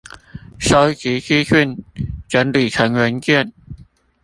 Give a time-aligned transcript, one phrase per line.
[0.59, 1.83] 搜集資訊
[2.27, 3.53] 整理成文件